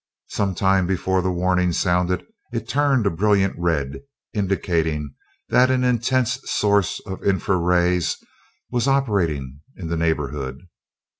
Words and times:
Some 0.29 0.55
time 0.55 0.87
before 0.87 1.21
the 1.21 1.29
warning 1.29 1.71
sounded 1.73 2.25
it 2.51 2.67
turned 2.67 3.05
a 3.05 3.11
brilliant 3.11 3.53
red, 3.59 4.01
indicating 4.33 5.13
that 5.49 5.69
an 5.69 5.83
intense 5.83 6.39
source 6.45 6.99
of 7.05 7.23
infra 7.23 7.57
rays 7.57 8.17
was 8.71 8.87
operating 8.87 9.59
in 9.75 9.89
the 9.89 9.97
neighborhood. 9.97 10.63